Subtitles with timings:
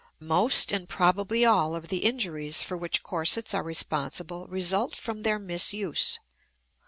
[0.19, 5.37] Most, and probably all, of the injuries for which corsets are responsible result from their
[5.37, 6.17] misuse.